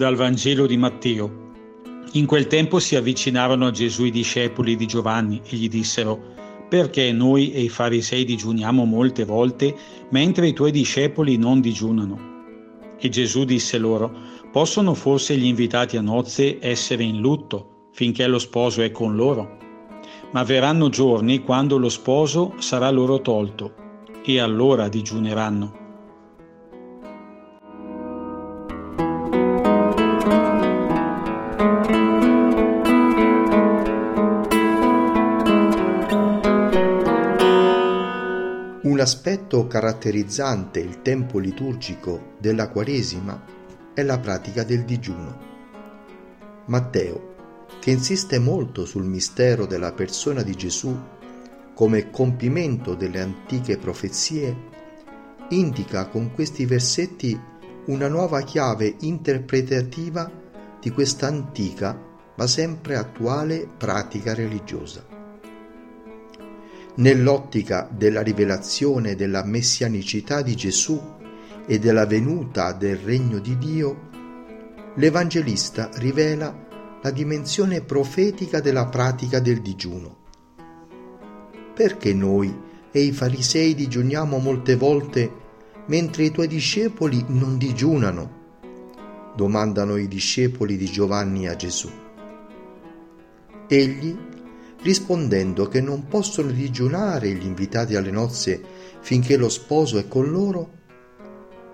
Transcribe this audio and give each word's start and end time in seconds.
Dal 0.00 0.16
Vangelo 0.16 0.66
di 0.66 0.78
Matteo. 0.78 1.30
In 2.12 2.24
quel 2.24 2.46
tempo 2.46 2.78
si 2.78 2.96
avvicinarono 2.96 3.66
a 3.66 3.70
Gesù 3.70 4.04
i 4.04 4.10
discepoli 4.10 4.74
di 4.74 4.86
Giovanni 4.86 5.42
e 5.44 5.56
gli 5.56 5.68
dissero, 5.68 6.18
perché 6.70 7.12
noi 7.12 7.52
e 7.52 7.60
i 7.60 7.68
farisei 7.68 8.24
digiuniamo 8.24 8.86
molte 8.86 9.26
volte, 9.26 9.76
mentre 10.08 10.48
i 10.48 10.54
tuoi 10.54 10.70
discepoli 10.70 11.36
non 11.36 11.60
digiunano? 11.60 12.18
E 12.98 13.10
Gesù 13.10 13.44
disse 13.44 13.76
loro, 13.76 14.10
possono 14.50 14.94
forse 14.94 15.36
gli 15.36 15.44
invitati 15.44 15.98
a 15.98 16.00
nozze 16.00 16.56
essere 16.62 17.02
in 17.02 17.20
lutto 17.20 17.88
finché 17.92 18.26
lo 18.26 18.38
sposo 18.38 18.80
è 18.80 18.90
con 18.90 19.14
loro? 19.14 19.58
Ma 20.30 20.42
verranno 20.44 20.88
giorni 20.88 21.40
quando 21.40 21.76
lo 21.76 21.90
sposo 21.90 22.54
sarà 22.56 22.88
loro 22.88 23.20
tolto, 23.20 23.74
e 24.24 24.40
allora 24.40 24.88
digiuneranno. 24.88 25.79
Aspetto 39.00 39.66
caratterizzante 39.66 40.80
il 40.80 41.02
tempo 41.02 41.38
liturgico 41.38 42.34
della 42.38 42.68
Quaresima 42.68 43.44
è 43.94 44.02
la 44.02 44.18
pratica 44.18 44.64
del 44.64 44.84
digiuno. 44.84 45.38
Matteo, 46.66 47.34
che 47.80 47.90
insiste 47.90 48.38
molto 48.38 48.84
sul 48.84 49.04
mistero 49.04 49.66
della 49.66 49.92
persona 49.92 50.42
di 50.42 50.54
Gesù 50.54 50.96
come 51.74 52.10
compimento 52.10 52.94
delle 52.94 53.20
antiche 53.20 53.78
profezie, 53.78 54.56
indica 55.50 56.06
con 56.08 56.32
questi 56.32 56.66
versetti 56.66 57.38
una 57.86 58.08
nuova 58.08 58.42
chiave 58.42 58.96
interpretativa 59.00 60.30
di 60.78 60.90
questa 60.90 61.26
antica 61.26 61.98
ma 62.36 62.46
sempre 62.46 62.96
attuale 62.96 63.66
pratica 63.76 64.34
religiosa. 64.34 65.09
Nell'ottica 66.96 67.88
della 67.90 68.20
rivelazione 68.20 69.14
della 69.14 69.44
messianicità 69.44 70.42
di 70.42 70.54
Gesù 70.56 71.00
e 71.66 71.78
della 71.78 72.06
venuta 72.06 72.72
del 72.72 72.96
regno 72.96 73.38
di 73.38 73.56
Dio, 73.58 74.08
l'Evangelista 74.96 75.88
rivela 75.94 76.98
la 77.02 77.10
dimensione 77.10 77.80
profetica 77.80 78.60
della 78.60 78.86
pratica 78.86 79.38
del 79.38 79.60
digiuno. 79.62 80.18
Perché 81.74 82.12
noi 82.12 82.54
e 82.90 83.00
i 83.00 83.12
farisei 83.12 83.74
digiuniamo 83.74 84.38
molte 84.38 84.74
volte 84.76 85.30
mentre 85.86 86.24
i 86.24 86.30
tuoi 86.30 86.48
discepoli 86.48 87.24
non 87.28 87.56
digiunano? 87.56 88.38
domandano 89.34 89.96
i 89.96 90.08
discepoli 90.08 90.76
di 90.76 90.86
Giovanni 90.86 91.48
a 91.48 91.56
Gesù. 91.56 91.88
Egli 93.68 94.16
rispondendo 94.82 95.68
che 95.68 95.80
non 95.80 96.06
possono 96.06 96.50
digiunare 96.50 97.30
gli 97.32 97.44
invitati 97.44 97.96
alle 97.96 98.10
nozze 98.10 98.60
finché 99.00 99.36
lo 99.36 99.48
sposo 99.48 99.98
è 99.98 100.08
con 100.08 100.30
loro, 100.30 100.78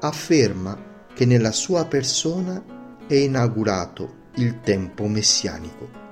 afferma 0.00 1.04
che 1.14 1.24
nella 1.24 1.52
sua 1.52 1.86
persona 1.86 2.62
è 3.06 3.14
inaugurato 3.14 4.24
il 4.36 4.60
tempo 4.60 5.06
messianico. 5.06 6.04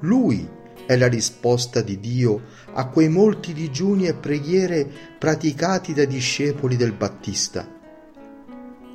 Lui 0.00 0.48
è 0.86 0.96
la 0.96 1.08
risposta 1.08 1.80
di 1.80 1.98
Dio 1.98 2.42
a 2.74 2.88
quei 2.88 3.08
molti 3.08 3.52
digiuni 3.52 4.06
e 4.06 4.14
preghiere 4.14 4.90
praticati 5.18 5.94
dai 5.94 6.06
discepoli 6.06 6.76
del 6.76 6.92
Battista 6.92 7.66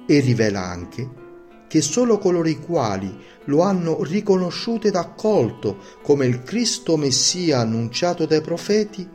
e 0.06 0.20
rivela 0.20 0.64
anche 0.64 1.29
che 1.70 1.82
solo 1.82 2.18
coloro 2.18 2.50
i 2.50 2.60
quali 2.60 3.16
lo 3.46 3.62
hanno 3.62 4.04
riconosciuto 4.04 4.88
ed 4.88 4.96
accolto 4.96 5.78
come 6.02 6.26
il 6.26 6.42
Cristo 6.42 6.98
Messia 6.98 7.60
annunciato 7.60 8.26
dai 8.26 8.42
profeti 8.42 9.08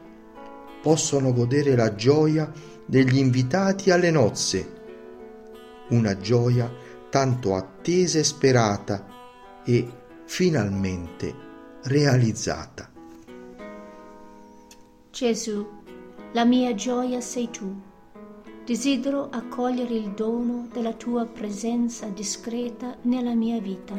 possono 0.80 1.32
godere 1.32 1.74
la 1.74 1.96
gioia 1.96 2.50
degli 2.86 3.16
invitati 3.16 3.90
alle 3.90 4.12
nozze, 4.12 4.72
una 5.88 6.16
gioia 6.18 6.72
tanto 7.10 7.56
attesa 7.56 8.20
e 8.20 8.24
sperata 8.24 9.06
e 9.64 9.88
finalmente 10.24 11.34
realizzata. 11.82 12.88
Gesù, 15.10 15.66
la 16.32 16.44
mia 16.44 16.72
gioia 16.74 17.20
sei 17.20 17.50
tu 17.50 17.92
Desidero 18.64 19.28
accogliere 19.30 19.92
il 19.92 20.12
dono 20.12 20.68
della 20.72 20.94
tua 20.94 21.26
presenza 21.26 22.06
discreta 22.06 22.96
nella 23.02 23.34
mia 23.34 23.60
vita. 23.60 23.94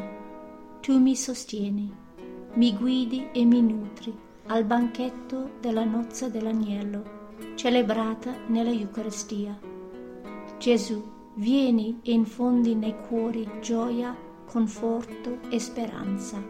Tu 0.81 0.97
mi 0.97 1.15
sostieni, 1.15 1.93
mi 2.53 2.75
guidi 2.75 3.27
e 3.31 3.45
mi 3.45 3.61
nutri 3.61 4.17
al 4.47 4.63
banchetto 4.63 5.51
della 5.59 5.83
nozza 5.83 6.29
dell'agnello, 6.29 7.03
celebrata 7.53 8.33
nella 8.47 8.71
Eucaristia. 8.71 9.55
Gesù, 10.57 11.11
vieni 11.35 11.99
e 12.01 12.13
infondi 12.13 12.73
nei 12.73 12.95
cuori 13.07 13.47
gioia, 13.61 14.17
conforto 14.51 15.41
e 15.49 15.59
speranza. 15.59 16.43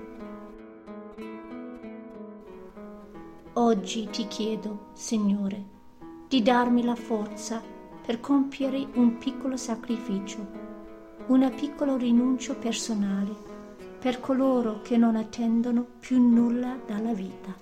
Oggi 3.51 4.07
ti 4.09 4.25
chiedo, 4.27 4.87
Signore, 4.93 5.63
di 6.29 6.41
darmi 6.41 6.81
la 6.81 6.95
forza 6.95 7.73
per 8.05 8.19
compiere 8.19 8.85
un 8.93 9.17
piccolo 9.17 9.57
sacrificio, 9.57 10.45
una 11.27 11.49
piccola 11.49 11.97
rinuncia 11.97 12.53
personale 12.53 13.33
per 13.99 14.19
coloro 14.19 14.81
che 14.83 14.95
non 14.95 15.15
attendono 15.15 15.83
più 15.99 16.21
nulla 16.21 16.77
dalla 16.85 17.13
vita. 17.13 17.55